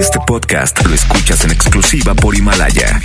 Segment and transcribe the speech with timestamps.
[0.00, 3.00] Este podcast lo escuchas en exclusiva por Himalaya.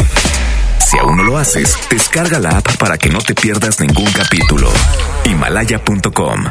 [0.86, 4.72] Si aún no lo haces, descarga la app para que no te pierdas ningún capítulo.
[5.26, 6.46] Himalaya.com.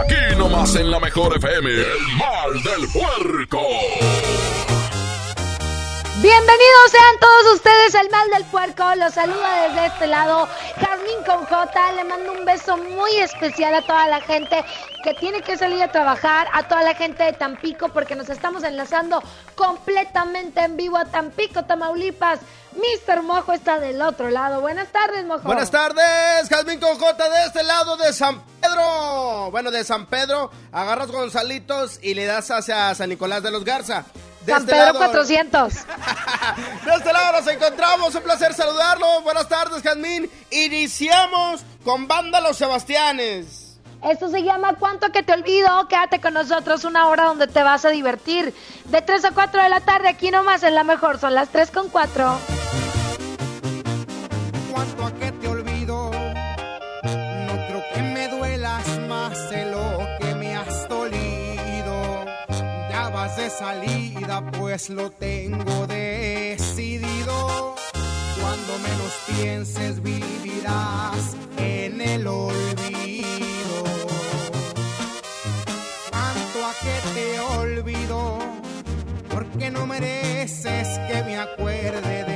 [0.00, 3.60] Aquí nomás en la mejor FM, el mal del puerco.
[6.26, 8.82] Bienvenidos sean todos ustedes al Mal del Puerco.
[8.96, 10.48] Los saluda desde este lado
[10.80, 11.92] Carmín con J.
[11.92, 14.64] Le mando un beso muy especial a toda la gente
[15.04, 18.64] que tiene que salir a trabajar, a toda la gente de Tampico, porque nos estamos
[18.64, 19.22] enlazando
[19.54, 22.40] completamente en vivo a Tampico, Tamaulipas.
[22.72, 23.22] Mr.
[23.22, 24.60] Mojo está del otro lado.
[24.60, 25.42] Buenas tardes, Mojo.
[25.44, 29.52] Buenas tardes, Calvin con J de este lado de San Pedro.
[29.52, 34.04] Bueno, de San Pedro, agarras Gonzalitos y le das hacia San Nicolás de los Garza.
[34.46, 35.74] De San este Pedro lado- 400.
[36.84, 39.20] De este lado nos encontramos, un placer saludarlo.
[39.22, 40.30] Buenas tardes, Jazmín.
[40.50, 43.78] Iniciamos con Banda Los Sebastianes.
[44.02, 45.88] Esto se llama ¿Cuánto que te olvido?
[45.88, 48.54] Quédate con nosotros una hora donde te vas a divertir.
[48.84, 51.18] De 3 a 4 de la tarde, aquí nomás en la mejor.
[51.18, 52.38] Son las 3 con 4.
[54.72, 55.25] cuanto
[63.50, 67.74] salida, pues lo tengo decidido.
[68.40, 73.84] Cuando menos pienses, vivirás en el olvido.
[76.10, 78.38] Cuanto a que te olvido,
[79.30, 82.35] porque no mereces que me acuerde de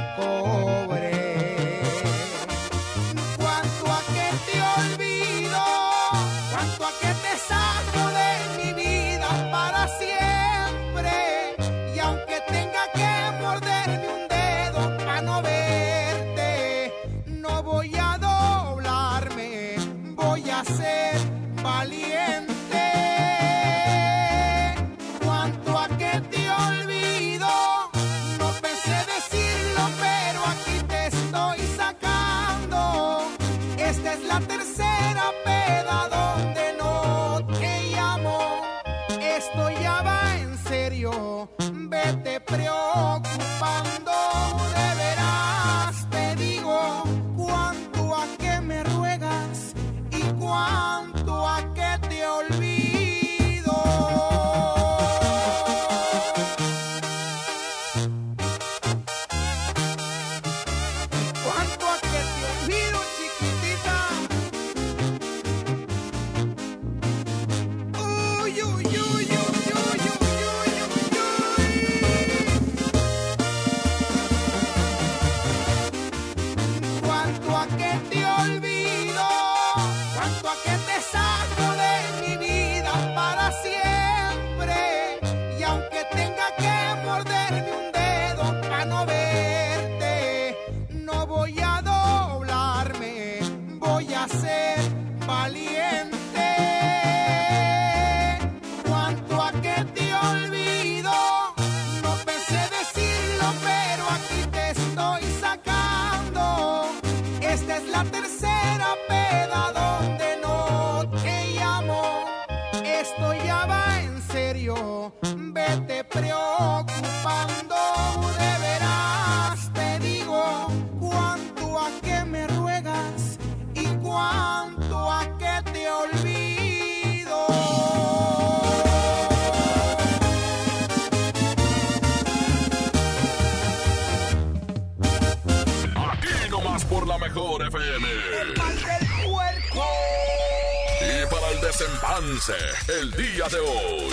[141.01, 142.53] Y para el desempance,
[142.99, 144.09] el día de hoy.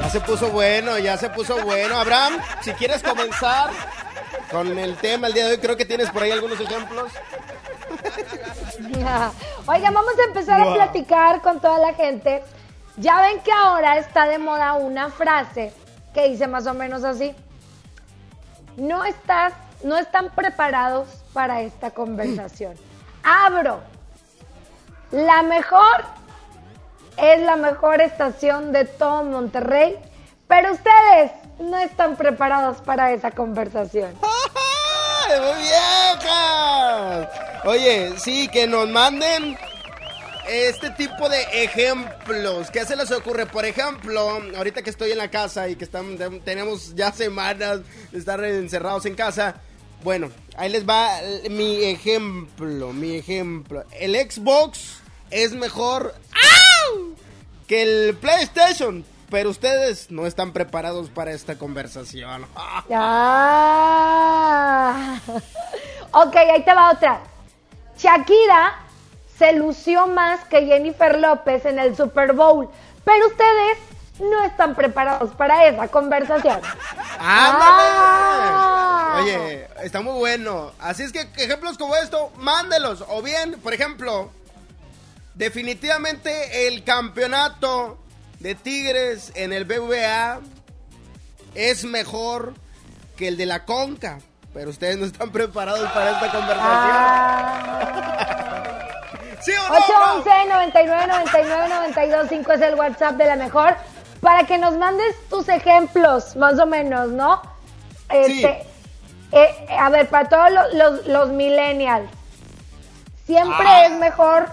[0.00, 1.98] Ya se puso bueno, ya se puso bueno.
[1.98, 3.70] Abraham, si quieres comenzar
[4.50, 7.12] con el tema el día de hoy, creo que tienes por ahí algunos ejemplos.
[9.66, 12.42] Oigan, vamos a empezar a platicar con toda la gente.
[12.96, 15.72] Ya ven que ahora está de moda una frase
[16.14, 17.34] que dice más o menos así.
[18.76, 19.52] No estás,
[19.84, 22.74] no están preparados para esta conversación.
[23.22, 23.80] Abro.
[25.10, 26.04] La mejor
[27.16, 29.98] es la mejor estación de todo Monterrey,
[30.48, 34.14] pero ustedes no están preparados para esa conversación.
[34.22, 37.28] ¡Ay, muy viejas!
[37.64, 39.56] Oye, sí, que nos manden
[40.48, 42.70] este tipo de ejemplos.
[42.70, 43.46] ¿Qué se les ocurre?
[43.46, 47.80] Por ejemplo, ahorita que estoy en la casa y que están, tenemos ya semanas
[48.10, 49.56] de estar encerrados en casa.
[50.02, 51.20] Bueno, ahí les va
[51.50, 53.84] mi ejemplo, mi ejemplo.
[53.92, 55.00] El Xbox
[55.30, 56.14] es mejor
[57.68, 62.46] que el PlayStation, pero ustedes no están preparados para esta conversación.
[62.94, 64.00] Ah.
[66.12, 67.20] ok, ahí te va otra.
[67.96, 68.80] Shakira
[69.38, 72.68] se lució más que Jennifer López en el Super Bowl,
[73.04, 73.78] pero ustedes
[74.20, 76.60] no están preparados para esa conversación.
[77.24, 78.91] Ah.
[79.22, 80.72] Oye, está muy bueno.
[80.78, 83.04] Así es que ejemplos como esto, mándelos.
[83.08, 84.30] O bien, por ejemplo,
[85.34, 87.98] definitivamente el campeonato
[88.40, 90.40] de Tigres en el BVA
[91.54, 92.54] es mejor
[93.16, 94.18] que el de la Conca.
[94.54, 96.68] Pero ustedes no están preparados para esta conversación.
[96.68, 97.88] Ah.
[99.40, 99.74] ¿Sí o no?
[99.76, 103.74] 811 99 99 92 5 es el WhatsApp de la mejor.
[104.20, 107.42] Para que nos mandes tus ejemplos, más o menos, ¿no?
[108.08, 108.64] Este,
[109.32, 112.08] eh, a ver, para todos los, los, millennials,
[113.26, 113.86] siempre ah.
[113.86, 114.48] es mejor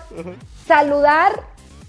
[0.65, 1.31] saludar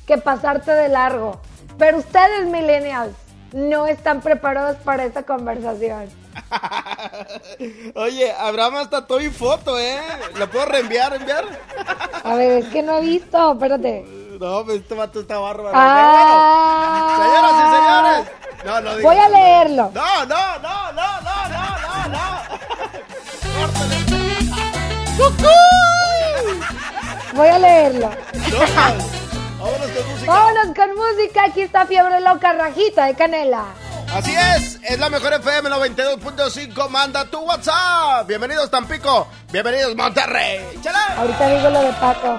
[0.06, 1.40] que pasarte de largo.
[1.78, 3.14] Pero ustedes, millennials,
[3.52, 6.08] no están preparados para esta conversación.
[7.94, 9.98] Oye, Abraham hasta todo y foto, ¿eh?
[10.38, 11.44] ¿La puedo reenviar, enviar?
[12.24, 14.04] A ver, es que no he visto, espérate.
[14.40, 15.70] No, pues este vato está bárbaro.
[15.74, 17.18] Ah.
[17.20, 18.24] señoras y señores.
[18.64, 19.90] No, no Voy a leerlo.
[19.92, 22.40] No, no, no, no, no, no, no, no.
[27.34, 28.10] Voy a leerlo.
[29.58, 30.32] Vámonos con música.
[30.32, 31.44] Vámonos con música.
[31.44, 33.64] Aquí está Fiebre Loca Rajita de Canela.
[34.14, 36.88] Así es, es la mejor FM 92.5.
[36.88, 38.26] Manda tu WhatsApp.
[38.26, 40.80] Bienvenidos Tampico, bienvenidos Monterrey.
[40.82, 41.16] ¡Chala!
[41.18, 42.38] Ahorita digo lo de Paco.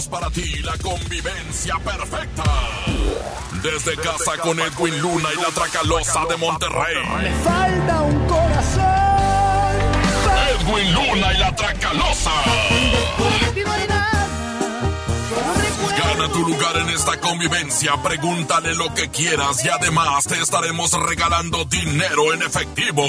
[0.00, 2.44] Tenemos para ti la convivencia perfecta.
[3.62, 6.96] Desde casa con Edwin Luna y la Tracalosa de Monterrey.
[7.22, 8.84] Me falta un corazón.
[10.60, 12.30] Edwin Luna y la Tracalosa.
[15.98, 21.64] Gana tu lugar en esta convivencia, pregúntale lo que quieras y además te estaremos regalando
[21.64, 23.04] dinero en efectivo.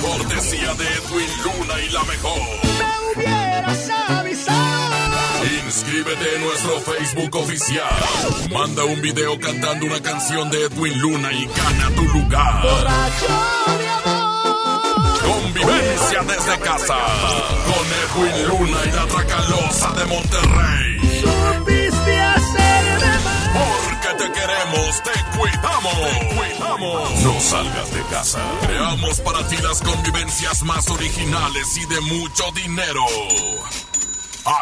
[0.00, 2.40] Cortesía de Edwin Luna y la mejor.
[2.78, 4.19] Me hubieras avisado.
[5.42, 7.88] Inscríbete en nuestro Facebook oficial.
[8.52, 12.62] Manda un video cantando una canción de Edwin Luna y gana tu lugar.
[15.22, 16.96] Convivencia desde casa.
[17.64, 21.22] Con Edwin Luna y la Tracalosa de Monterrey.
[21.22, 23.12] Supiste hacerme.
[23.54, 25.94] Porque te queremos, te cuidamos.
[25.94, 27.20] Te cuidamos.
[27.22, 28.40] No salgas de casa.
[28.66, 33.06] Creamos para ti las convivencias más originales y de mucho dinero.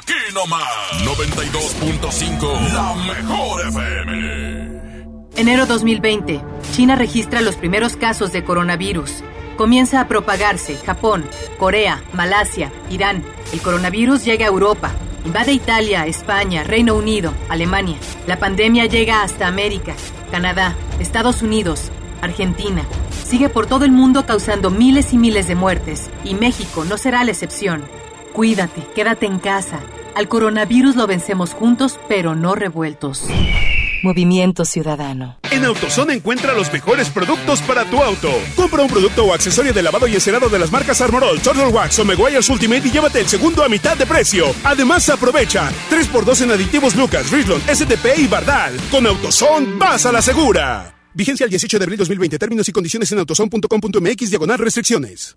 [0.09, 0.63] Aquí nomás.
[1.05, 2.73] 92.5.
[2.73, 5.29] La mejor FM.
[5.37, 6.41] Enero 2020.
[6.73, 9.23] China registra los primeros casos de coronavirus.
[9.59, 11.27] Comienza a propagarse Japón,
[11.59, 13.23] Corea, Malasia, Irán.
[13.53, 14.93] El coronavirus llega a Europa.
[15.27, 17.99] Invade Italia, España, Reino Unido, Alemania.
[18.27, 19.95] La pandemia llega hasta América,
[20.31, 21.91] Canadá, Estados Unidos,
[22.23, 22.83] Argentina.
[23.27, 26.09] Sigue por todo el mundo causando miles y miles de muertes.
[26.25, 27.85] Y México no será la excepción.
[28.33, 29.81] Cuídate, quédate en casa.
[30.19, 33.23] Al coronavirus lo vencemos juntos, pero no revueltos.
[34.03, 35.39] Movimiento Ciudadano.
[35.49, 38.29] En AutoZone encuentra los mejores productos para tu auto.
[38.57, 42.01] Compra un producto o accesorio de lavado y encerado de las marcas Armorol, Turtle Wax
[42.01, 44.47] o Meguiar's Ultimate y llévate el segundo a mitad de precio.
[44.65, 48.77] Además, aprovecha 3x2 en aditivos Lucas, Richland, STP y Bardal.
[48.91, 50.97] Con AutoZone, vas a la segura.
[51.15, 52.39] Vigencia el 18 de abril 2020.
[52.41, 55.37] Términos y condiciones en autozone.com.mx diagonal restricciones.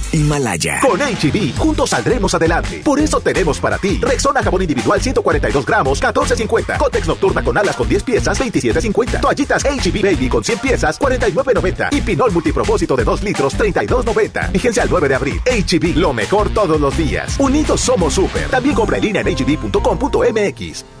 [0.11, 0.79] Himalaya.
[0.81, 2.81] Con HB, juntos saldremos adelante.
[2.83, 6.77] Por eso tenemos para ti Rexona jabón individual 142 gramos, 14.50.
[6.77, 9.21] Cotex nocturna con alas con 10 piezas, 27.50.
[9.21, 11.89] Toallitas HB Baby con 100 piezas, 49.90.
[11.91, 14.51] Y pinol multipropósito de 2 litros, 32.90.
[14.51, 15.41] Vigencia al 9 de abril.
[15.45, 17.35] HB, lo mejor todos los días.
[17.39, 18.49] Unidos somos súper.
[18.49, 21.00] También compra en línea en hb.com.mx.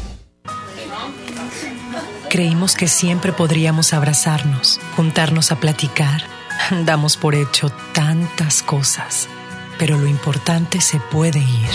[2.31, 6.23] Creímos que siempre podríamos abrazarnos, juntarnos a platicar.
[6.85, 9.27] Damos por hecho tantas cosas,
[9.77, 11.69] pero lo importante se puede ir,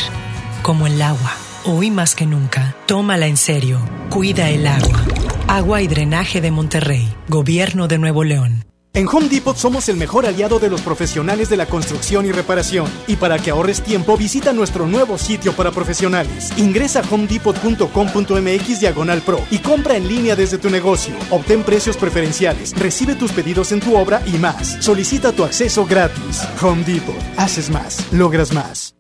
[0.63, 1.35] como el agua.
[1.67, 3.87] Hoy más que nunca, tómala en serio.
[4.09, 5.05] Cuida el agua.
[5.47, 8.65] Agua y Drenaje de Monterrey, Gobierno de Nuevo León.
[8.97, 12.91] En Home Depot somos el mejor aliado de los profesionales de la construcción y reparación.
[13.07, 16.51] Y para que ahorres tiempo, visita nuestro nuevo sitio para profesionales.
[16.57, 21.15] Ingresa a homedepot.com.mx diagonal pro y compra en línea desde tu negocio.
[21.29, 24.83] Obtén precios preferenciales, recibe tus pedidos en tu obra y más.
[24.83, 26.49] Solicita tu acceso gratis.
[26.63, 27.15] Home Depot.
[27.37, 28.95] Haces más, logras más.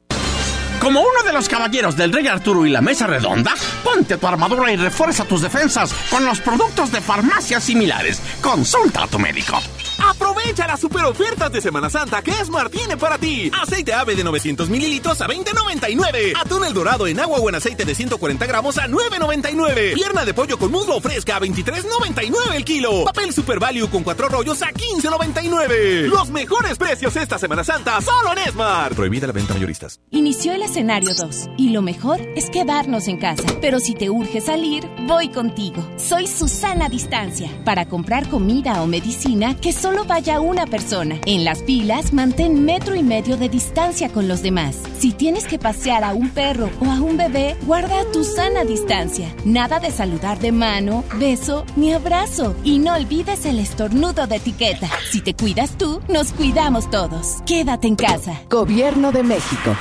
[0.78, 4.70] Como uno de los caballeros del Rey Arturo y la Mesa Redonda, ponte tu armadura
[4.70, 8.20] y refuerza tus defensas con los productos de farmacias similares.
[8.42, 9.58] Consulta a tu médico.
[9.98, 13.50] Aprovecha las super ofertas de Semana Santa que Esmar tiene para ti.
[13.62, 16.34] Aceite ave de 900 mililitros a 20.99.
[16.38, 19.94] Atún el dorado en agua o en aceite de 140 gramos a 9.99.
[19.94, 23.04] Pierna de pollo con muslo fresca a 23.99 el kilo.
[23.04, 26.08] Papel Super Value con cuatro rollos a 15.99.
[26.08, 28.94] Los mejores precios esta Semana Santa solo en Esmar.
[28.94, 30.00] Prohibida la venta mayoristas.
[30.10, 33.44] Inició el escenario 2 y lo mejor es quedarnos en casa.
[33.60, 35.86] Pero si te urge salir, voy contigo.
[35.96, 41.20] Soy Susana Distancia para comprar comida o medicina que solo vaya una persona.
[41.26, 44.76] En las filas, mantén metro y medio de distancia con los demás.
[44.98, 49.32] Si tienes que pasear a un perro o a un bebé, guarda tu sana distancia.
[49.44, 52.56] Nada de saludar de mano, beso ni abrazo.
[52.64, 54.88] Y no olvides el estornudo de etiqueta.
[55.12, 57.36] Si te cuidas tú, nos cuidamos todos.
[57.46, 58.42] Quédate en casa.
[58.50, 59.76] Gobierno de México.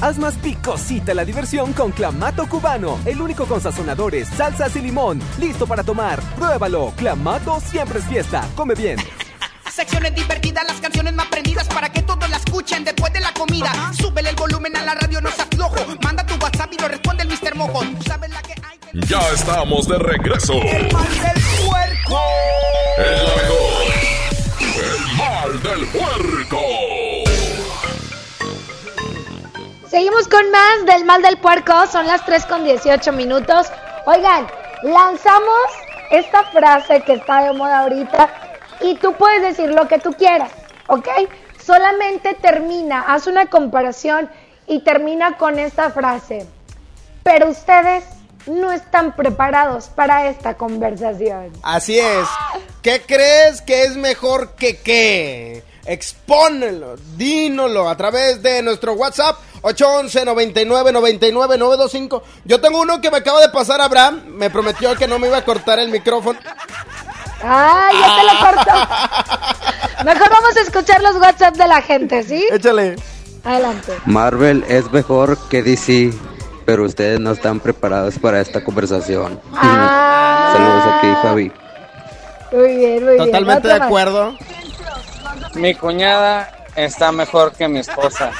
[0.00, 5.20] Haz más picosita la diversión con Clamato Cubano, el único con sazonadores, salsas y limón.
[5.40, 6.20] Listo para tomar.
[6.36, 6.92] Pruébalo.
[6.96, 8.46] Clamato siempre es fiesta.
[8.54, 8.98] Come bien.
[9.72, 13.72] Secciones divertidas, las canciones más prendidas para que todos la escuchen después de la comida.
[13.92, 15.76] Súbele el volumen a la radio, no se aflojo.
[16.04, 17.56] Manda tu WhatsApp y lo responde el Mr.
[17.56, 17.80] Mojo.
[17.80, 18.78] Tú sabes la que hay.
[19.08, 20.54] Ya estamos de regreso.
[20.54, 22.20] El mal del puerco.
[22.98, 23.88] El mejor.
[24.76, 26.97] El mal del puerco.
[29.90, 31.86] Seguimos con más del mal del puerco.
[31.86, 33.68] Son las 3 con 18 minutos.
[34.04, 34.46] Oigan,
[34.82, 35.70] lanzamos
[36.10, 38.28] esta frase que está de moda ahorita
[38.82, 40.50] y tú puedes decir lo que tú quieras,
[40.88, 41.08] ¿ok?
[41.64, 44.30] Solamente termina, haz una comparación
[44.66, 46.46] y termina con esta frase.
[47.22, 48.04] Pero ustedes
[48.46, 51.50] no están preparados para esta conversación.
[51.62, 52.28] Así es.
[52.82, 55.64] ¿Qué crees que es mejor que qué?
[55.88, 62.22] Expónelo, dínolo a través de nuestro WhatsApp 811 99 99 925.
[62.44, 65.38] Yo tengo uno que me acaba de pasar Abraham, me prometió que no me iba
[65.38, 66.38] a cortar el micrófono.
[67.42, 70.04] ¡Ay, ya te lo cortó!
[70.04, 72.46] Mejor vamos a escuchar los WhatsApp de la gente, ¿sí?
[72.50, 72.96] Échale.
[73.42, 73.94] Adelante.
[74.04, 76.12] Marvel es mejor que DC,
[76.66, 79.40] pero ustedes no están preparados para esta conversación.
[79.54, 80.52] Ah.
[80.54, 81.52] Saludos aquí, Javi.
[82.52, 83.24] Muy bien, muy bien.
[83.24, 84.36] Totalmente de acuerdo.
[85.54, 88.30] Mi cuñada está mejor que mi esposa.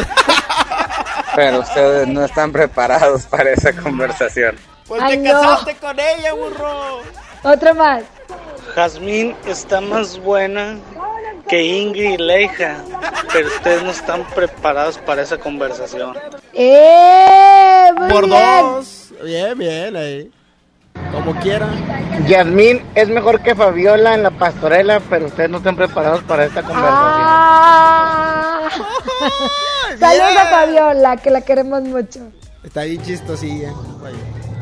[1.35, 4.57] Pero ustedes no están preparados para esa conversación.
[4.87, 5.33] Pues te no.
[5.33, 7.01] casaste con ella, burro.
[7.43, 8.03] Otro más.
[8.75, 10.77] Jazmín está más buena
[11.49, 12.77] que Ingrid Leija,
[13.33, 16.17] pero ustedes no están preparados para esa conversación.
[16.53, 17.91] ¡Eh!
[17.97, 18.63] Muy Por bien.
[18.63, 19.13] dos.
[19.23, 20.31] Bien, bien, ahí.
[21.13, 21.69] Como quiera.
[22.27, 26.63] Yasmín es mejor que Fabiola en la pastorela, pero ustedes no están preparados para esta
[26.63, 26.95] conversación.
[26.95, 28.69] Ah.
[29.99, 32.21] Saludos a Fabiola, que la queremos mucho.
[32.63, 33.73] Está ahí chistosilla.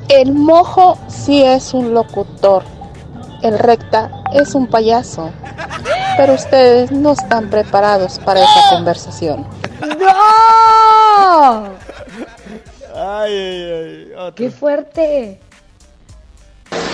[0.09, 2.63] El mojo sí es un locutor.
[3.43, 5.31] El recta es un payaso.
[6.17, 9.47] Pero ustedes no están preparados para esa conversación.
[9.99, 11.65] ¡No!
[12.95, 14.13] Ay, ay, ay.
[14.17, 14.35] Otro.
[14.35, 15.41] ¡Qué fuerte!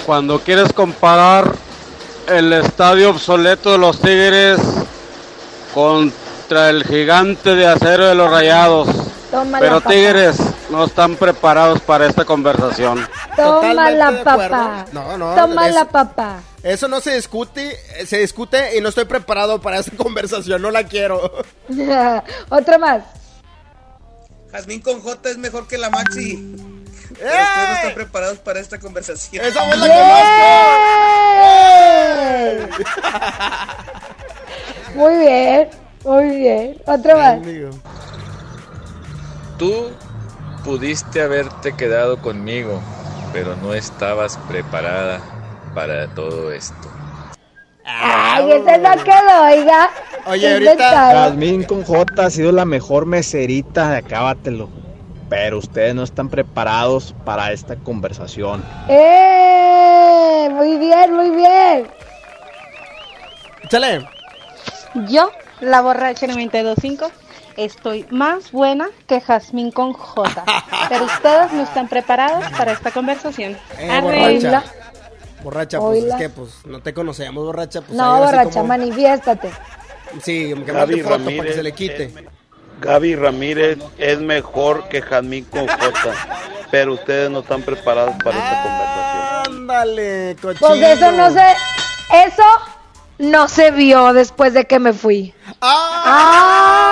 [0.06, 1.52] Cuando quieres comparar
[2.28, 4.58] el estadio obsoleto de los Tigres
[5.74, 8.88] contra el gigante de acero de los Rayados.
[9.30, 9.90] Toma Pero la papa.
[9.94, 10.36] Tigres
[10.70, 13.06] no están preparados para esta conversación.
[13.36, 14.86] Toma la papa.
[14.92, 16.40] No, no, Toma es- la papa.
[16.62, 17.76] Eso no se discute,
[18.06, 21.32] se discute y no estoy preparado para esa conversación, no la quiero.
[22.50, 23.02] Otro más.
[24.52, 26.56] Jazmín con J es mejor que la Maxi.
[27.18, 29.44] Pero ustedes no están preparados para esta conversación.
[29.44, 29.86] Esa voz la
[32.46, 32.68] ¡Bien!
[34.94, 35.70] Muy bien,
[36.04, 36.76] muy bien.
[36.86, 37.38] Otro más.
[39.58, 39.90] Tú
[40.64, 42.80] pudiste haberte quedado conmigo,
[43.32, 45.20] pero no estabas preparada
[45.74, 46.90] para todo esto.
[47.84, 49.90] Ay, ese no quedó, oiga.
[50.26, 51.30] Oye, Inventado.
[51.30, 54.68] Jazmín con J ha sido la mejor meserita de Acábatelo.
[55.32, 58.62] Pero ustedes no están preparados para esta conversación.
[58.86, 60.46] ¡Eh!
[60.52, 61.86] Muy bien, muy bien.
[63.62, 64.06] Échale.
[65.08, 65.30] Yo,
[65.62, 67.10] la borracha 925,
[67.56, 70.44] estoy más buena que Jazmín con J.
[70.90, 73.56] Pero ustedes no están preparados para esta conversación.
[73.78, 74.02] Eh, Arre.
[74.02, 74.64] borracha.
[75.42, 77.80] Borracha, pues es que pues no te conocemos, borracha.
[77.80, 79.50] Pues no, borracha, como- manifiéstate.
[80.22, 82.12] Sí, que mande foto para que Ramírez se le quite.
[82.82, 85.92] Gaby Ramírez es mejor que Jazmín con J,
[86.70, 89.62] pero ustedes no están preparados para esta conversación.
[89.62, 90.68] Ándale, cochino.
[90.68, 91.54] Pues eso no se.
[92.26, 92.42] Eso
[93.18, 95.32] no se vio después de que me fui.
[95.60, 96.88] ¡Ah!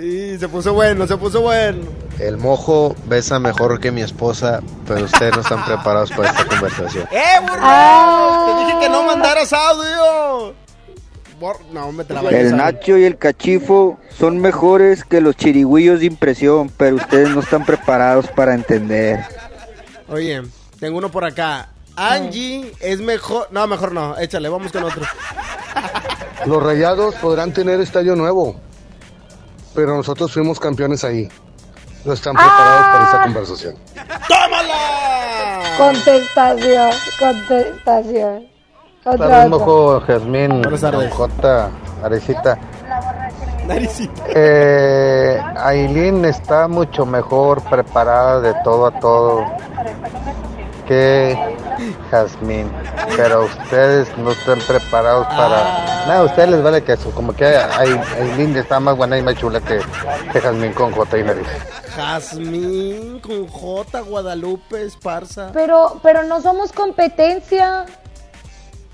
[0.00, 1.82] Y se puso bueno, se puso bueno.
[2.20, 7.08] El mojo besa mejor que mi esposa, pero ustedes no están preparados para esta conversación.
[7.10, 7.60] ¡Eh, burro!
[7.60, 8.46] Ah.
[8.46, 10.54] Te dije que no mandaras audio.
[11.38, 15.20] Bor- no, me te la vayas El a- Nacho y el Cachifo son mejores que
[15.20, 19.24] los chirigüillos de impresión, pero ustedes no están preparados para entender.
[20.08, 20.42] Oye,
[20.80, 21.68] tengo uno por acá.
[21.96, 23.48] Angie es mejor.
[23.50, 24.16] No, mejor no.
[24.18, 25.02] Échale, vamos con otro.
[26.46, 28.56] Los rayados podrán tener estadio nuevo,
[29.74, 31.28] pero nosotros fuimos campeones ahí.
[32.04, 33.76] No están preparados para esta conversación.
[35.76, 38.48] Contestación, contestación.
[39.10, 39.48] Otra, otra.
[39.48, 41.70] mojo Jazmín J,
[42.04, 42.58] Arecita.
[43.66, 44.22] Naricita.
[44.28, 49.44] Eh, Aileen está mucho mejor preparada de todo a todo
[50.86, 51.36] que
[52.10, 52.70] Jazmín,
[53.14, 56.06] pero ustedes no están preparados para...
[56.06, 59.22] No, a ustedes les vale que eso, como que Ai- Aileen está más buena y
[59.22, 59.80] más chula que,
[60.32, 61.46] que Jazmín con J y nariz.
[61.94, 65.50] Jazmín con J, Guadalupe, Esparza.
[65.52, 67.84] Pero, pero no somos competencia.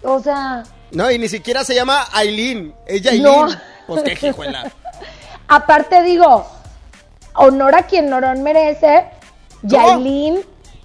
[0.05, 2.75] O sea, No, y ni siquiera se llama Aileen.
[2.87, 3.23] Es Yailin.
[3.23, 3.47] No.
[3.87, 4.71] Pues qué jijuela.
[5.49, 6.47] aparte digo,
[7.35, 9.05] honor a quien honor merece,
[9.62, 10.40] Yailin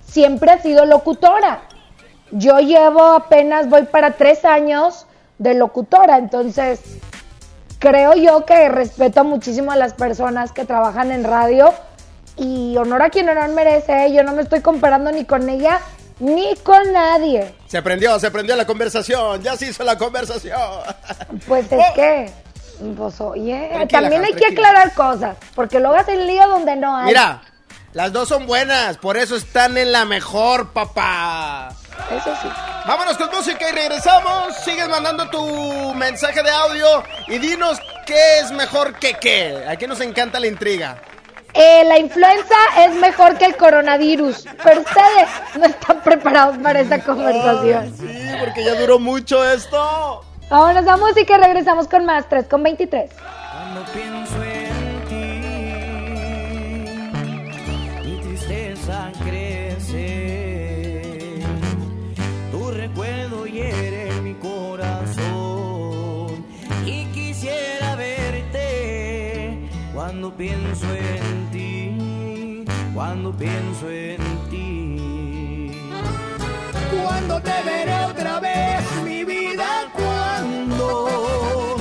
[0.06, 1.62] siempre ha sido locutora.
[2.32, 5.06] Yo llevo apenas, voy para tres años
[5.38, 6.82] de locutora, entonces
[7.80, 11.74] creo yo que respeto muchísimo a las personas que trabajan en radio
[12.36, 14.14] y honor a quien honor merece.
[14.14, 15.80] Yo no me estoy comparando ni con ella
[16.20, 17.54] ni con nadie.
[17.68, 19.42] Se aprendió, se aprendió la conversación.
[19.42, 20.62] Ya se hizo la conversación.
[21.48, 22.32] Pues es que,
[22.96, 27.06] pues oye, Tranquila, también hay que aclarar cosas, porque luego hacen lío donde no hay.
[27.08, 27.42] Mira,
[27.94, 28.98] las dos son buenas.
[28.98, 31.70] Por eso están en la mejor, papá.
[32.12, 32.48] Eso sí.
[32.88, 34.56] Vámonos con música y regresamos.
[34.64, 39.66] Sigues mandando tu mensaje de audio y dinos qué es mejor que qué.
[39.68, 41.02] Aquí nos encanta la intriga.
[41.54, 47.04] Eh, la influenza es mejor que el coronavirus, pero ustedes no están preparados para esta
[47.04, 47.92] conversación.
[47.98, 48.08] Sí,
[48.40, 50.24] porque ya duró mucho esto.
[50.50, 53.12] Vámonos a música y regresamos con más 3 con 23.
[53.52, 54.70] Cuando pienso en
[55.08, 55.42] ti,
[58.08, 60.10] mi tristeza crece.
[62.52, 65.28] Tu recuerdo hiere mi corazón
[66.86, 71.29] y quisiera verte cuando pienso en ti,
[73.34, 74.18] pienso en
[74.50, 75.72] ti.
[77.02, 81.78] Cuando te veré otra vez, mi vida, cuando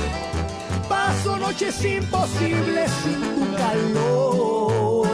[0.87, 5.07] paso noches imposibles sin tu calor.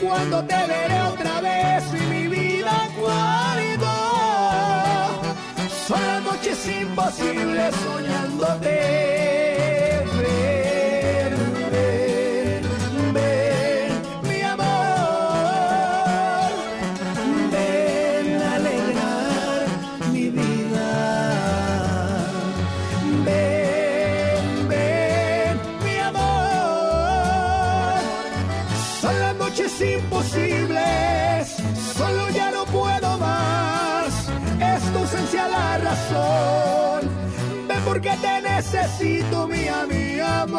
[0.00, 3.38] Cuando te veré otra vez, mi vida, cuando
[5.86, 9.37] son las noches imposibles soñándote.
[38.72, 40.58] Necesito, mi amor.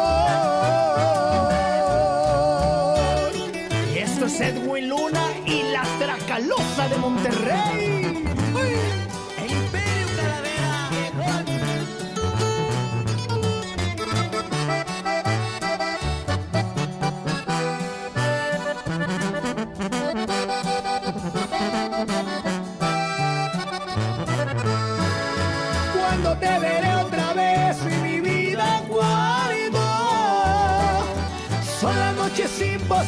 [3.94, 8.29] Y esto es Edwin Luna y la Tracalosa de Monterrey.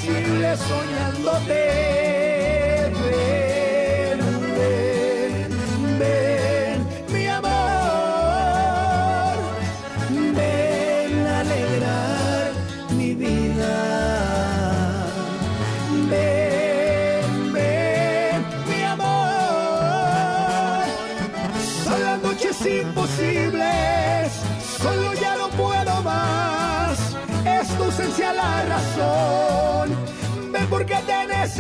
[0.05, 2.02] Imposibles soñándote.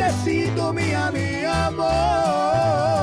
[0.02, 3.02] Necesito, mía, mi amor.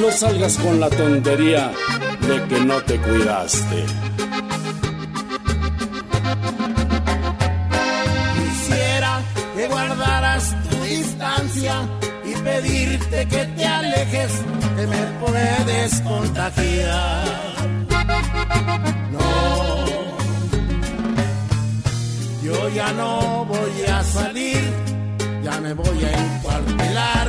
[0.00, 1.70] No salgas con la tontería
[2.26, 3.84] de que no te cuidaste.
[8.36, 9.20] Quisiera
[9.54, 11.74] que guardaras tu distancia
[12.24, 14.32] y pedirte que te alejes,
[14.76, 17.24] que me puedes contagiar.
[19.12, 19.84] No,
[22.42, 24.62] yo ya no voy a salir,
[25.42, 27.28] ya me voy a encuartelar,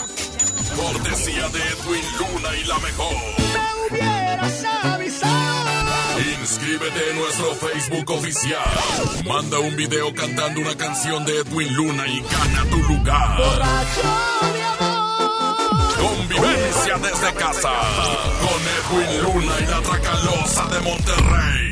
[0.81, 3.13] Cortesía de Edwin Luna y la mejor.
[3.37, 5.69] Me hubieras avisado.
[6.41, 8.63] Inscríbete en nuestro Facebook oficial.
[9.27, 13.37] Manda un video cantando una canción de Edwin Luna y gana tu lugar.
[13.37, 14.09] Borracho,
[14.53, 16.17] mi amor.
[16.17, 17.71] Convivencia desde casa.
[18.41, 18.61] Con
[19.05, 21.71] Edwin Luna y la Tracalosa de Monterrey.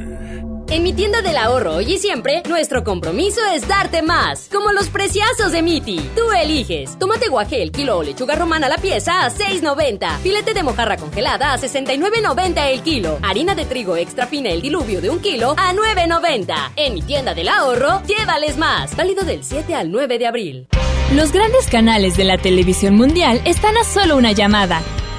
[0.71, 4.47] En mi tienda del ahorro hoy y siempre, nuestro compromiso es darte más.
[4.49, 5.99] Como los preciazos de Miti.
[6.15, 6.97] Tú eliges.
[6.97, 10.19] Tomate guaje el kilo o lechuga romana la pieza a 6.90.
[10.19, 13.19] Filete de mojarra congelada a 69.90 el kilo.
[13.21, 16.71] Harina de trigo extra fina el diluvio de un kilo a 9.90.
[16.77, 18.95] En mi tienda del ahorro, llévales más.
[18.95, 20.67] Válido del 7 al 9 de abril.
[21.13, 24.81] Los grandes canales de la televisión mundial están a solo una llamada.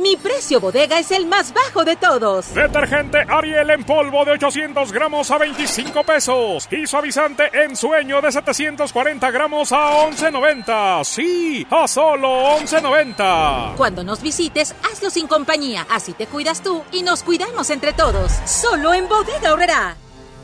[0.00, 2.54] Mi precio bodega es el más bajo de todos.
[2.54, 6.68] Detergente Ariel en polvo de 800 gramos a 25 pesos.
[6.70, 11.02] Y suavizante en sueño de 740 gramos a 11.90.
[11.02, 13.74] Sí, a solo 11.90.
[13.74, 15.84] Cuando nos visites, hazlo sin compañía.
[15.90, 18.30] Así te cuidas tú y nos cuidamos entre todos.
[18.44, 19.96] Solo en Bodega Horrera.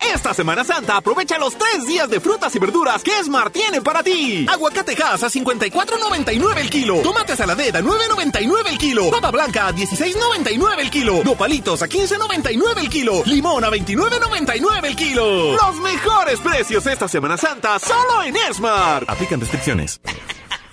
[0.00, 4.02] Esta Semana Santa aprovecha los tres días de frutas y verduras que Smart tiene para
[4.02, 4.46] ti.
[4.48, 7.02] Aguacate Hass a 54.99 el kilo.
[7.02, 9.10] Tomate saladet a 9.99 el kilo.
[9.10, 11.22] Papa blanca a 16.99 el kilo.
[11.24, 13.22] Nopalitos a 15.99 el kilo.
[13.26, 15.52] Limón a 29.99 el kilo.
[15.56, 19.08] Los mejores precios esta Semana Santa solo en Smart.
[19.10, 20.00] Aplican restricciones.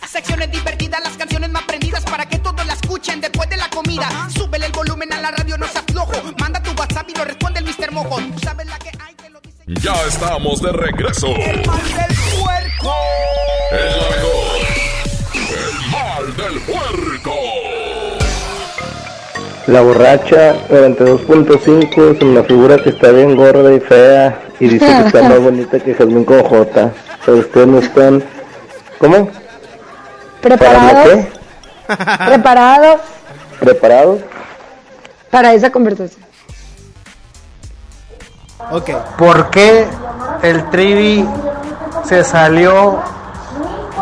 [0.08, 4.08] Secciones divertidas, las canciones más prendidas para que todos la escuchen después de la comida.
[4.34, 6.14] Súbele el volumen a la radio, no se aflojo.
[6.40, 7.92] Manda tu WhatsApp y lo responde el Mr.
[7.92, 8.18] Mojo.
[8.18, 9.15] Tú sabes la que hay.
[9.68, 11.26] Ya estamos de regreso.
[11.26, 12.96] El mal del puerco.
[13.72, 14.62] Es la mejor.
[15.34, 17.34] El mal del puerco.
[19.66, 25.08] La borracha 42.5 se me figura que está bien gorda y fea y dice que
[25.08, 26.94] está más bonita que Jazmín con J.
[27.26, 28.24] Pero ustedes no están...
[29.00, 29.32] ¿Cómo?
[30.42, 31.26] ¿Preparados?
[32.28, 33.02] ¿Preparados
[33.60, 34.22] ¿Preparados?
[35.32, 36.25] para esa conversación?
[38.72, 38.90] Ok.
[39.18, 39.86] ¿Por qué
[40.42, 41.28] el Trivi
[42.06, 43.00] se salió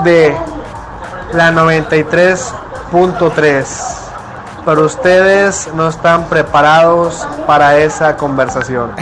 [0.03, 0.37] de
[1.33, 3.65] la 93.3?
[4.65, 8.95] Pero ustedes no están preparados para esa conversación.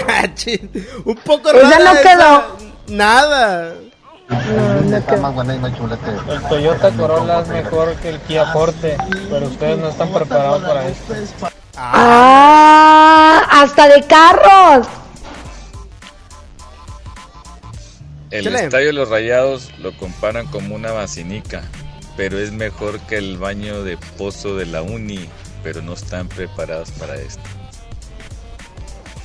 [1.06, 2.42] Un poco rara no esa- quedó.
[2.88, 3.74] Nada.
[6.30, 8.96] El Toyota Corolla es mejor que el Kia Forte,
[9.30, 11.14] pero ustedes no están preparados para esto.
[11.78, 13.42] ¡Ah!
[13.52, 14.88] ¡Hasta de carros!
[18.32, 18.64] El Chale.
[18.64, 21.64] estadio de los Rayados lo comparan como una basinica,
[22.18, 25.28] pero es mejor que el baño de pozo de la uni,
[25.64, 27.42] pero no están preparados para esto.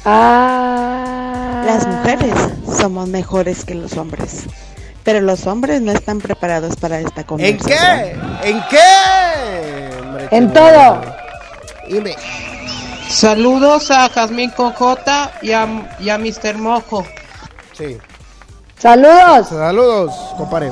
[0.04, 1.62] Ah.
[1.66, 2.34] Las mujeres
[2.80, 4.44] somos mejores que los hombres,
[5.02, 7.78] pero los hombres no están preparados para esta ¿En conversación.
[8.42, 8.48] qué?
[8.50, 9.98] ¿En qué?
[10.00, 10.96] Hombre, En qué todo.
[10.96, 11.16] bueno.
[11.88, 12.16] Dime.
[13.08, 16.56] Saludos a Jazmín con J y a, y a Mr.
[16.58, 17.06] Mojo.
[17.72, 17.98] Sí.
[18.78, 19.48] Saludos.
[19.48, 20.70] Saludos, compadre.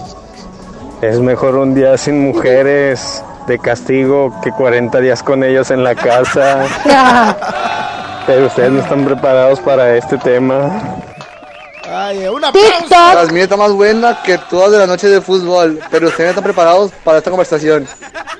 [1.00, 5.94] Es mejor un día sin mujeres de castigo que 40 días con ellos en la
[5.94, 6.66] casa.
[8.26, 10.70] Pero ustedes no están preparados para este tema.
[11.90, 12.88] Ay, un aplauso.
[12.90, 16.44] Las está más buena que todas de la noche de fútbol, pero ustedes no están
[16.44, 17.86] preparados para esta conversación.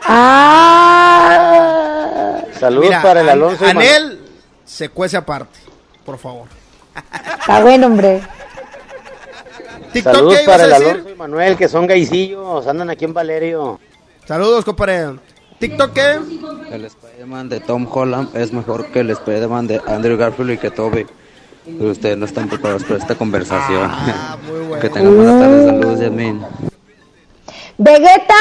[0.03, 1.31] ¡Ah!
[2.59, 3.64] Saludos Mira, para el Alonso.
[3.64, 4.20] Anel
[4.64, 5.59] se cuece aparte,
[6.05, 6.48] por favor.
[7.38, 8.22] Está bueno, hombre.
[9.94, 10.88] TikTok, Saludos ¿qué ibas para a el decir?
[10.88, 13.78] Alonso y Manuel, que son gaisillos, andan aquí en Valerio.
[14.26, 15.20] Saludos, compadre.
[15.61, 16.18] ¿TikTok qué?
[16.72, 20.70] El Spider-Man de Tom Holland es mejor que el Spider-Man de Andrew Garfield y que
[20.72, 21.07] Toby.
[21.64, 23.90] Pero ustedes no están preparados para esta conversación.
[24.80, 25.66] Que tengan buenas tardes.
[25.66, 26.44] Saludos, Yasmin.
[27.78, 28.35] Vegeta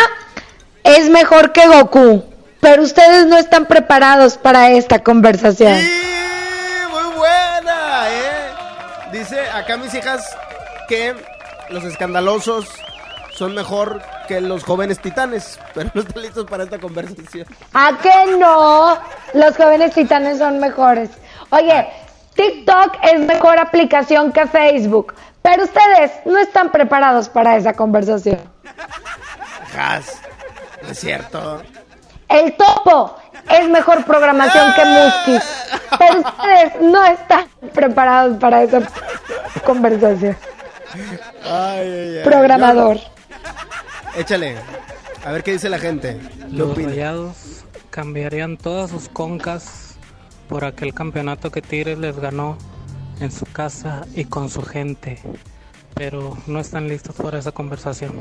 [0.84, 2.24] es mejor que Goku,
[2.60, 5.74] pero ustedes no están preparados para esta conversación.
[6.92, 9.12] Muy buena, ¿eh?
[9.14, 10.36] Dice acá mis hijas
[10.90, 11.14] que
[11.70, 12.68] los escandalosos
[13.34, 17.48] son mejor que los jóvenes titanes, pero no están listos para esta conversación.
[17.74, 18.98] ¿A qué no?
[19.34, 21.10] Los jóvenes titanes son mejores.
[21.50, 21.88] Oye,
[22.36, 28.40] TikTok es mejor aplicación que Facebook, pero ustedes no están preparados para esa conversación.
[29.74, 30.22] Jas,
[30.82, 31.62] no es cierto.
[32.30, 33.16] El topo
[33.50, 35.40] es mejor programación que Musky,
[36.00, 38.82] pero ustedes no están preparados para esa
[39.66, 40.38] conversación.
[40.94, 42.24] Ay, ay, ay.
[42.24, 42.98] Programador.
[42.98, 44.56] Yo, Échale.
[45.26, 46.20] A ver qué dice la gente.
[46.20, 49.96] ¿Qué Los rayados cambiarían todas sus concas
[50.50, 52.58] por aquel campeonato que Tigres les ganó
[53.20, 55.20] en su casa y con su gente.
[55.96, 58.14] Pero no están listos para esa conversación.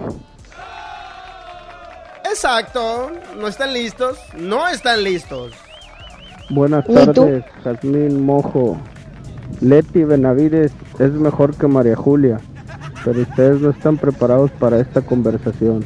[2.25, 3.11] Exacto.
[3.39, 4.18] No están listos.
[4.37, 5.53] No están listos.
[6.51, 8.79] Buenas tardes, Jazmín Mojo.
[9.61, 12.41] Leti Benavides es mejor que María Julia,
[13.05, 15.85] pero ustedes no están preparados para esta conversación.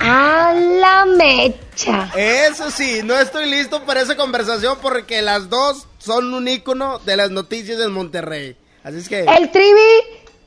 [0.00, 2.10] ¡A la mecha!
[2.16, 7.16] Eso sí, no estoy listo para esa conversación porque las dos son un ícono de
[7.16, 8.56] las noticias del Monterrey.
[8.82, 9.20] Así es que...
[9.20, 9.80] El trivi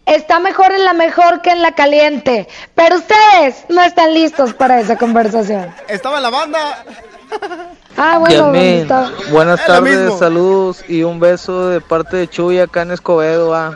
[0.05, 4.80] está mejor en la mejor que en la caliente, pero ustedes no están listos para
[4.80, 5.74] esa conversación.
[5.88, 6.86] Estaba la banda.
[7.99, 8.53] Ah, bueno,
[9.32, 13.55] buenas tardes, saludos y un beso de parte de Chuy acá en Escobedo.
[13.55, 13.76] ah.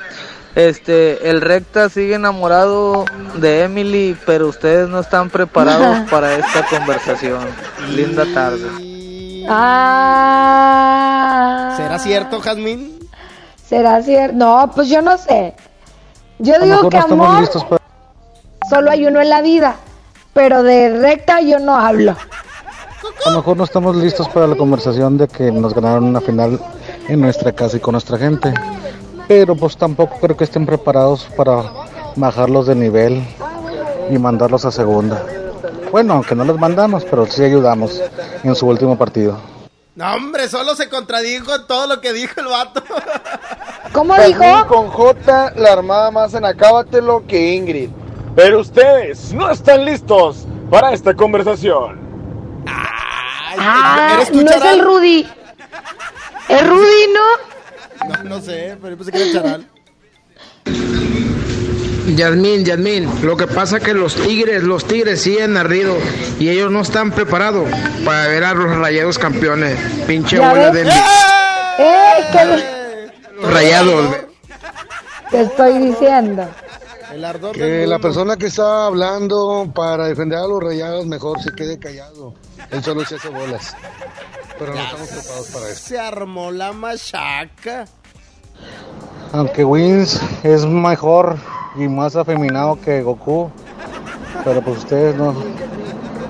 [0.56, 7.48] Este, el recta sigue enamorado de Emily, pero ustedes no están preparados para esta conversación.
[7.90, 8.68] Linda tarde.
[9.48, 10.14] Ah.
[11.78, 13.00] ¿Será cierto, Jazmín?
[13.66, 14.36] ¿Será cierto?
[14.36, 15.56] No, pues yo no sé.
[16.40, 17.82] Yo A lo digo mejor que no estamos amor listos para...
[18.70, 19.76] solo hay uno en la vida,
[20.34, 22.18] pero de recta yo no hablo.
[23.26, 26.60] A lo mejor no estamos listos para la conversación de que nos ganaron una final
[27.08, 28.54] en nuestra casa y con nuestra gente.
[29.34, 31.64] Pero pues tampoco creo que estén preparados para
[32.18, 33.26] bajarlos de nivel
[34.10, 35.26] y mandarlos a segunda.
[35.90, 38.02] Bueno, aunque no los mandamos, pero sí ayudamos
[38.44, 39.40] en su último partido.
[39.96, 42.84] No, hombre, solo se contradijo en todo lo que dijo el vato.
[43.94, 47.90] ¿Cómo Jazmín con J, la armada más en acábatelo que Ingrid.
[48.36, 52.02] Pero ustedes no están listos para esta conversación.
[52.68, 54.80] Ah, ¿eres tú, no es Charal?
[54.80, 55.26] el Rudy.
[56.50, 57.51] ¿Es Rudy, no?
[58.24, 59.68] No, no sé, pero yo pensé que era el charal.
[62.16, 65.96] Yasmín, Yasmín, lo que pasa que los tigres, los tigres siguen ardido
[66.40, 67.70] y ellos no están preparados
[68.04, 69.78] para ver a los rayados campeones.
[70.08, 72.26] Pinche ¿Ya bola de ¡Eh!
[72.32, 74.16] ¿Qué los rayados.
[75.30, 76.48] te estoy diciendo?
[77.14, 81.52] El ardor Que la persona que está hablando para defender a los rayados mejor se
[81.54, 82.34] quede callado.
[82.72, 83.76] Él solo se hace bolas.
[84.62, 85.88] Pero no estamos preparados para eso.
[85.88, 87.86] Se armó la machaca.
[89.34, 91.36] Aunque Wins es mejor
[91.76, 93.50] y más afeminado que Goku,
[94.44, 95.36] pero pues ustedes no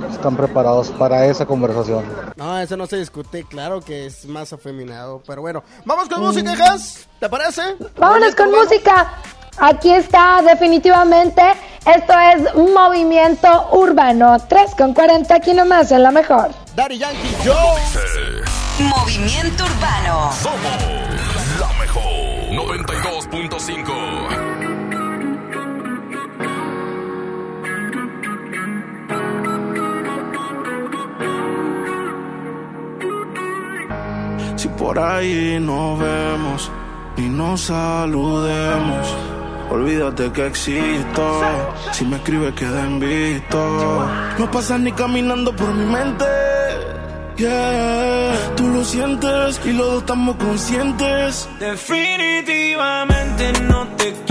[0.09, 2.05] están preparados para esa conversación.
[2.37, 3.43] No, eso no se discute.
[3.43, 5.21] Claro que es más afeminado.
[5.27, 7.09] Pero bueno, vamos con música, Jas.
[7.19, 7.61] ¿Te parece?
[7.97, 9.11] Vámonos con música.
[9.57, 11.41] Aquí está, definitivamente.
[11.85, 14.37] Esto es Movimiento Urbano.
[14.47, 16.60] 3 con 40 aquí nomás, en la mejor.
[16.75, 17.53] Daddy Yankee, yo.
[18.79, 20.31] Movimiento Urbano.
[20.31, 20.81] Somos
[21.59, 22.01] la mejor
[22.51, 23.91] 92.5.
[34.55, 36.71] Si por ahí nos vemos
[37.17, 39.13] y nos saludemos,
[39.69, 41.41] olvídate que existo.
[41.91, 44.07] Si me escribes, queda en visto.
[44.39, 46.40] No pasas ni caminando por mi mente.
[47.41, 51.49] Yeah, tú lo sientes y los dos estamos conscientes.
[51.59, 54.30] Definitivamente no te quiero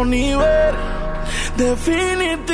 [0.00, 0.74] quiero ni ver.
[1.56, 2.49] Definitivamente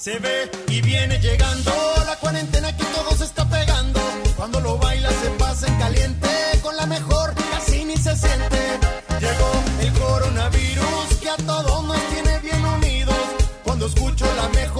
[0.00, 1.70] Se ve y viene llegando
[2.06, 4.00] la cuarentena que todo se está pegando.
[4.34, 6.26] Cuando lo baila se pasa en caliente,
[6.62, 8.78] con la mejor casi ni se siente.
[9.20, 13.14] Llegó el coronavirus que a todos nos tiene bien unidos.
[13.62, 14.79] Cuando escucho la mejor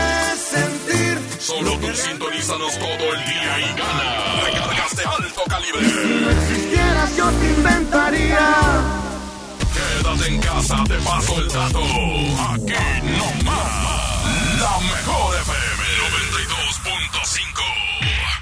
[1.51, 4.41] Solo tú sintonízanos todo el día y gana.
[4.45, 5.81] Recargas de alto calibre.
[5.85, 8.47] Si no existieras, yo te inventaría.
[9.73, 11.81] Quédate en casa, te paso el dato.
[11.81, 12.73] Aquí
[13.03, 14.61] no más.
[14.61, 15.83] La mejor FM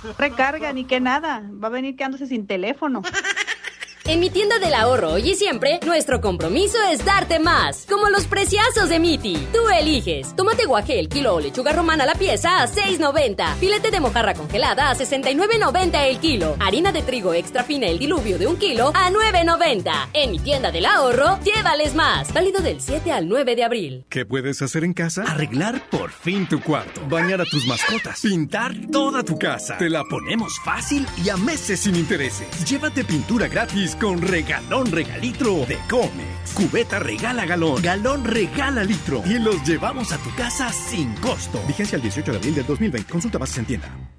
[0.05, 0.15] 92.5.
[0.19, 1.41] Recarga, ni que nada.
[1.51, 3.01] Va a venir quedándose sin teléfono.
[4.09, 7.85] En mi tienda del ahorro hoy y siempre, nuestro compromiso es darte más.
[7.87, 9.37] Como los preciazos de Miti.
[9.53, 10.35] Tú eliges.
[10.35, 13.57] Tomate guaje el kilo o lechuga romana la pieza a 6.90.
[13.57, 16.55] Filete de mojarra congelada a 69.90 el kilo.
[16.59, 20.09] Harina de trigo extra fina el diluvio de un kilo a 9.90.
[20.13, 22.33] En mi tienda del ahorro, llévales más.
[22.33, 24.05] Válido del 7 al 9 de abril.
[24.09, 25.21] ¿Qué puedes hacer en casa?
[25.21, 29.77] Arreglar por fin tu cuarto, bañar a tus mascotas, pintar toda tu casa.
[29.77, 32.47] Te la ponemos fácil y a meses sin intereses.
[32.67, 36.53] Llévate pintura gratis con regalón regalitro de Comex.
[36.53, 41.61] Cubeta regala galón, galón regala litro y los llevamos a tu casa sin costo.
[41.67, 43.11] Vigencia el 18 de abril del 2020.
[43.11, 44.18] Consulta bases en tienda.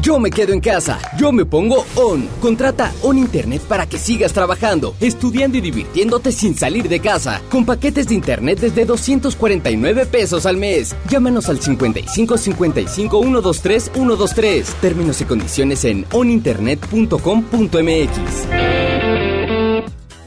[0.00, 0.98] Yo me quedo en casa.
[1.18, 2.26] Yo me pongo On.
[2.40, 7.42] Contrata On Internet para que sigas trabajando, estudiando y divirtiéndote sin salir de casa.
[7.50, 10.96] Con paquetes de Internet desde 249 pesos al mes.
[11.08, 14.74] Llámanos al 55 55 123 123.
[14.80, 18.10] Términos y condiciones en oninternet.com.mx.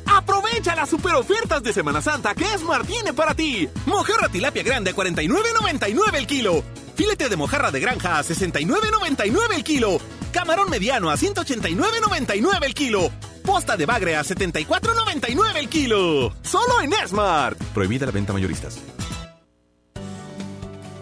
[0.05, 3.67] Aprovecha las super ofertas de Semana Santa que Esmar tiene para ti.
[3.88, 6.63] Mojarra tilapia grande a 49.99 el kilo.
[6.96, 9.98] Filete de mojarra de granja a 69.99 el kilo.
[10.32, 13.12] Camarón mediano a 189.99 el kilo.
[13.44, 16.34] Posta de bagre a 74.99 el kilo.
[16.44, 17.58] Solo en Esmart.
[17.74, 18.78] Prohibida la venta mayoristas.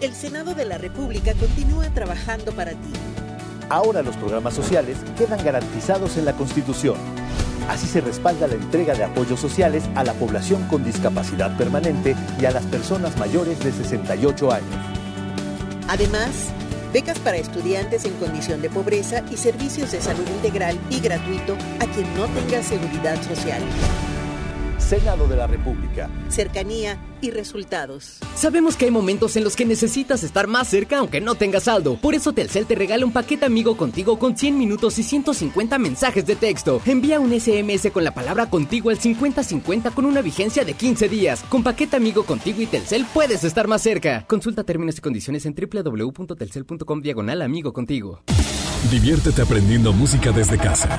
[0.00, 2.92] El Senado de la República continúa trabajando para ti.
[3.68, 6.96] Ahora los programas sociales quedan garantizados en la Constitución.
[7.68, 12.44] Así se respalda la entrega de apoyos sociales a la población con discapacidad permanente y
[12.46, 15.01] a las personas mayores de 68 años.
[15.92, 16.46] Además,
[16.90, 21.84] becas para estudiantes en condición de pobreza y servicios de salud integral y gratuito a
[21.84, 23.60] quien no tenga seguridad social.
[24.82, 26.10] Senado de la República.
[26.28, 28.18] Cercanía y resultados.
[28.34, 31.96] Sabemos que hay momentos en los que necesitas estar más cerca aunque no tengas saldo.
[31.96, 36.26] Por eso Telcel te regala un paquete amigo contigo con 100 minutos y 150 mensajes
[36.26, 36.82] de texto.
[36.84, 41.44] Envía un SMS con la palabra contigo al 5050 con una vigencia de 15 días.
[41.48, 44.26] Con paquete amigo contigo y Telcel puedes estar más cerca.
[44.26, 48.22] Consulta términos y condiciones en www.telcel.com diagonal amigo contigo.
[48.90, 50.98] Diviértete aprendiendo música desde casa.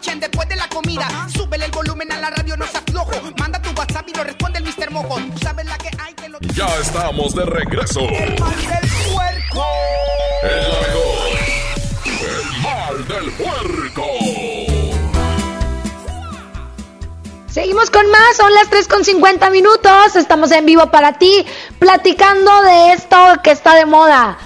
[0.00, 1.06] escuchen después de la comida.
[1.34, 3.12] Súbele el volumen a la radio, no se aflojo.
[3.38, 4.90] Manda tu WhatsApp y lo responde el Mr.
[4.90, 5.16] Mojo.
[5.16, 8.00] Tú sabes la que hay que lo Ya estamos de regreso.
[8.00, 9.66] El mal del puerco.
[10.42, 11.20] El mejor.
[12.16, 14.06] El mal del puerco.
[17.48, 21.44] Seguimos con más, son las 3 con 50 minutos, estamos en vivo para ti,
[21.80, 24.38] platicando de esto que está de moda.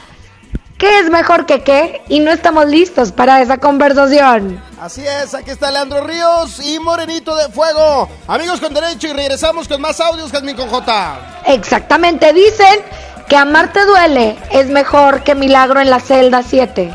[0.85, 2.03] ¿Qué es mejor que qué?
[2.09, 4.63] Y no estamos listos para esa conversación.
[4.79, 8.11] Así es, aquí está Leandro Ríos y Morenito de Fuego.
[8.27, 11.43] Amigos con derecho y regresamos con más audios, Jazmín con J.
[11.47, 12.83] Exactamente, dicen
[13.27, 16.95] que amarte duele es mejor que milagro en la celda 7.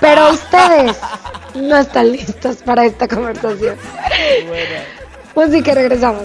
[0.00, 0.96] Pero ustedes
[1.54, 3.76] no están listos para esta conversación.
[5.34, 6.24] Pues sí que regresamos.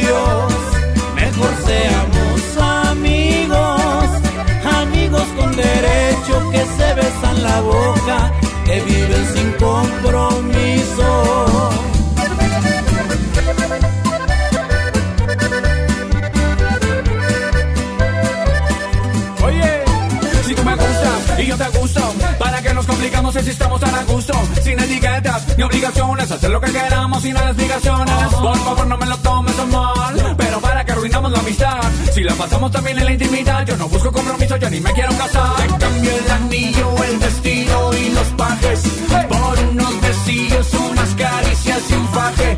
[6.77, 8.31] se besan la boca,
[8.65, 11.09] que viven sin compromiso.
[19.43, 19.83] Oye,
[20.45, 23.95] si tú me gustas y yo te gusto, ¿para que nos complicamos si estamos tan
[23.95, 24.33] a gusto?
[24.63, 24.99] Sin allí
[25.63, 28.33] obligaciones, hacer lo que queramos sin las explicaciones.
[28.33, 31.81] Por favor, no me lo tomes a mal, pero para que arruinamos la amistad.
[32.13, 35.15] Si la pasamos también en la intimidad, yo no busco compromiso, yo ni me quiero
[35.17, 35.55] casar.
[35.55, 38.81] Te cambio el anillo, el vestido y los pajes.
[39.29, 42.57] Por unos besillos, unas caricias y un faje.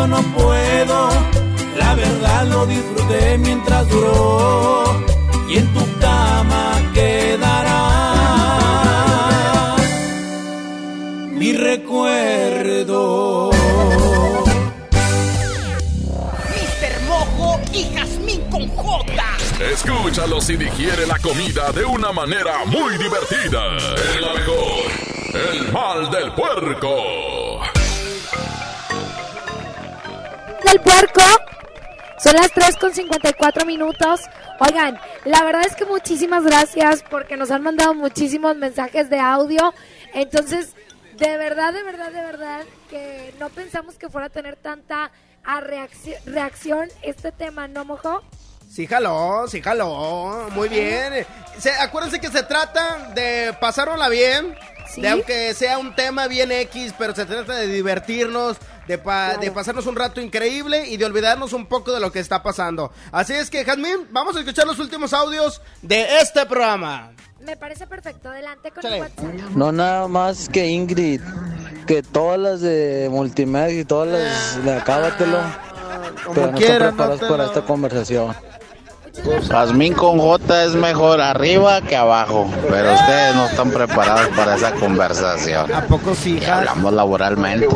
[0.00, 1.10] Yo no puedo,
[1.76, 4.84] la verdad lo disfruté mientras duró
[5.46, 8.16] y en tu cama quedará
[11.32, 13.50] mi recuerdo.
[16.48, 17.00] Mr.
[17.06, 19.04] Mojo y Jazmín con J.
[19.70, 23.76] Escúchalos y digiere la comida de una manera muy divertida.
[24.14, 24.90] En la mejor,
[25.34, 27.29] el mal del puerco.
[30.70, 31.22] Del puerco.
[32.22, 34.20] Son las 3 con 54 minutos.
[34.60, 39.72] Oigan, la verdad es que muchísimas gracias porque nos han mandado muchísimos mensajes de audio.
[40.12, 40.74] Entonces,
[41.16, 45.10] de verdad, de verdad, de verdad, que no pensamos que fuera a tener tanta
[45.42, 48.22] a reacción este tema, ¿no, mojo?
[48.70, 50.48] Sí, jaló, sí, jaló.
[50.52, 51.26] Muy bien.
[51.58, 54.54] Se, acuérdense que se trata de pasárnosla bien.
[54.94, 55.00] Sí.
[55.02, 58.56] De aunque sea un tema bien X, pero se trata de divertirnos,
[58.88, 62.18] de, pa- de pasarnos un rato increíble y de olvidarnos un poco de lo que
[62.18, 62.92] está pasando.
[63.12, 67.12] Así es que, Jazmín, vamos a escuchar los últimos audios de este programa.
[67.40, 68.28] Me parece perfecto.
[68.28, 68.96] Adelante con Chale.
[68.96, 69.24] el WhatsApp.
[69.54, 71.20] No nada más que Ingrid,
[71.86, 75.38] que todas las de multimedia y todas las de acábatelo,
[76.34, 78.36] pero no quiera, están preparadas no te para lo- esta conversación.
[79.48, 84.72] Jazmín con J es mejor arriba que abajo, pero ustedes no están preparados para esa
[84.72, 85.72] conversación.
[85.72, 87.66] ¿A poco sí, Y hablamos laboralmente.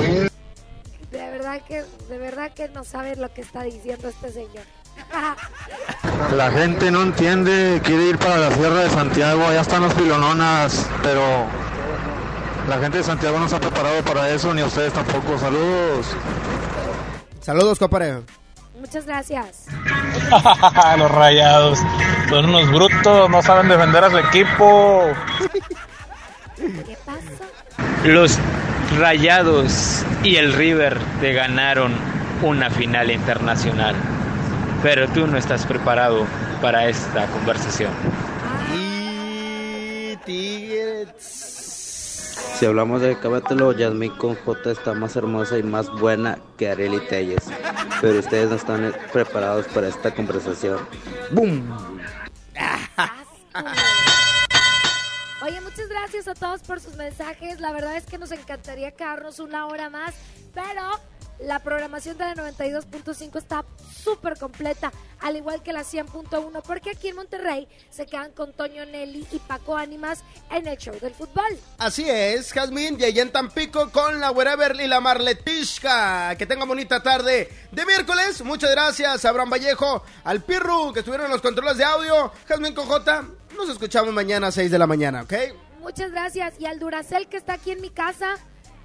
[1.10, 4.64] De verdad que, de verdad que no sabe lo que está diciendo este señor.
[6.36, 10.86] La gente no entiende, quiere ir para la Sierra de Santiago, allá están las pilononas,
[11.02, 11.20] pero
[12.68, 15.36] la gente de Santiago no está preparado para eso, ni ustedes tampoco.
[15.38, 16.06] Saludos.
[17.40, 18.22] Saludos, compadre.
[18.78, 19.66] Muchas gracias.
[20.98, 21.78] Los rayados
[22.28, 25.04] son unos brutos, no saben defender a su equipo.
[26.56, 27.44] ¿Qué pasa?
[28.04, 28.38] Los
[28.98, 31.94] Rayados y el River te ganaron
[32.42, 33.96] una final internacional,
[34.82, 36.26] pero tú no estás preparado
[36.60, 37.90] para esta conversación.
[38.72, 41.33] Y Tigres.
[42.54, 47.00] Si hablamos de Cábatelo, Yasmín con J está más hermosa y más buena que Arely
[47.08, 47.44] Telles,
[48.00, 50.78] pero ustedes no están preparados para esta conversación.
[51.32, 51.68] ¡Bum!
[55.42, 57.58] Oye, muchas gracias a todos por sus mensajes.
[57.58, 60.14] La verdad es que nos encantaría quedarnos una hora más,
[60.54, 61.00] pero
[61.40, 63.64] la programación de la 92.5 está
[64.02, 68.84] súper completa, al igual que la 100.1, porque aquí en Monterrey se quedan con Toño
[68.86, 71.58] Nelly y Paco Ánimas en el show del fútbol.
[71.78, 76.36] Así es, Jazmín, y allá en Tampico con la Wherever y la Marletishka.
[76.36, 78.42] Que tenga bonita tarde de miércoles.
[78.42, 82.32] Muchas gracias a Abraham Vallejo, al Pirru, que estuvieron en los controles de audio.
[82.46, 83.24] Jazmín J.
[83.56, 85.32] Nos escuchamos mañana a 6 de la mañana, ¿ok?
[85.80, 86.54] Muchas gracias.
[86.58, 88.36] Y al Duracel que está aquí en mi casa,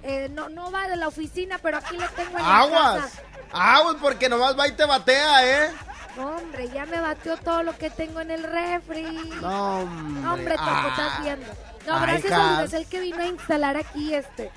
[0.02, 3.22] eh, no, no va de la oficina, pero aquí lo tengo en la Aguas, casa.
[3.52, 5.70] aguas, porque nomás va y te batea, ¿eh?
[6.16, 9.02] No, hombre, ya me batió todo lo que tengo en el refri.
[9.40, 10.20] No, hombre.
[10.22, 10.86] No, hombre, Topo, Ah.
[10.90, 11.46] estás viendo.
[11.86, 12.40] No, Ay, gracias Jas.
[12.40, 14.50] a Duracell que vino a instalar aquí este.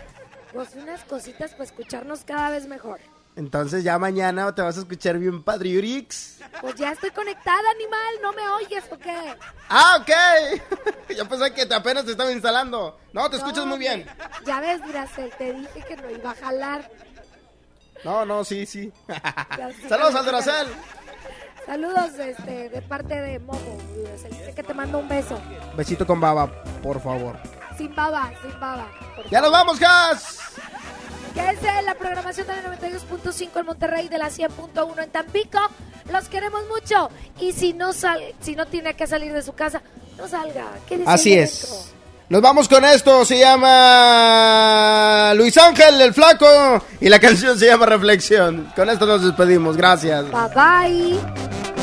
[0.51, 2.99] Pues unas cositas para escucharnos cada vez mejor.
[3.35, 6.39] Entonces ya mañana te vas a escuchar bien Padriurix.
[6.61, 9.35] Pues ya estoy conectada, animal, ¿no me oyes o qué?
[9.69, 11.09] Ah, ok.
[11.17, 12.99] Yo pensé que te apenas te estaba instalando.
[13.11, 14.05] No, te escuchas muy bien.
[14.45, 16.91] Ya ves, Duracell, te dije que no iba a jalar.
[18.03, 18.91] No, no, sí, sí.
[19.89, 20.67] Saludos al ves, Duracell.
[21.65, 24.31] Saludos este, de parte de Momo, Duracell.
[24.31, 25.41] Dice que te mando un beso.
[25.75, 26.51] Besito con baba,
[26.83, 27.37] por favor.
[27.77, 28.87] Sin baba, sin baba.
[29.31, 30.39] ¡Ya nos vamos, Gas!
[31.33, 35.59] que es de la programación de 92.5 en Monterrey, de la 100.1 en Tampico.
[36.11, 37.09] Los queremos mucho.
[37.39, 39.81] Y si no, sale, si no tiene que salir de su casa,
[40.17, 40.65] no salga.
[41.05, 41.93] Así es.
[42.29, 47.85] Nos vamos con esto, se llama Luis Ángel el Flaco y la canción se llama
[47.85, 48.71] Reflexión.
[48.75, 50.25] Con esto nos despedimos, gracias.
[50.31, 51.82] Bye bye.